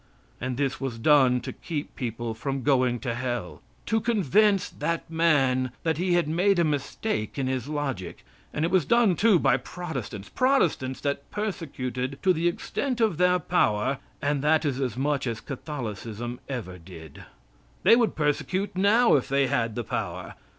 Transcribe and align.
And 0.41 0.57
this 0.57 0.81
was 0.81 0.97
done 0.97 1.41
to 1.41 1.53
keep 1.53 1.95
people 1.95 2.33
from 2.33 2.63
going 2.63 2.99
to 3.01 3.13
Hell 3.13 3.61
to 3.85 4.01
convince 4.01 4.67
that 4.67 5.07
man 5.11 5.71
that 5.83 5.99
he 5.99 6.13
had 6.13 6.27
made 6.27 6.57
a 6.57 6.63
mistake 6.63 7.37
in 7.37 7.45
his 7.45 7.67
logic 7.67 8.25
and 8.51 8.65
it 8.65 8.71
was 8.71 8.83
done, 8.83 9.15
too, 9.15 9.37
by 9.37 9.57
Protestants 9.57 10.27
Protestants 10.27 11.01
that 11.01 11.29
persecuted 11.29 12.17
to 12.23 12.33
the 12.33 12.47
extent 12.47 12.99
of 12.99 13.19
their 13.19 13.37
power, 13.37 13.99
and 14.23 14.41
that 14.41 14.65
is 14.65 14.79
as 14.81 14.97
much 14.97 15.27
as 15.27 15.39
Catholicism 15.39 16.39
ever 16.49 16.79
did. 16.79 17.25
They 17.83 17.95
would 17.95 18.15
persecute 18.15 18.75
now 18.75 19.15
if 19.17 19.29
they 19.29 19.45
had 19.45 19.75
the 19.75 19.83
power. 19.83 20.33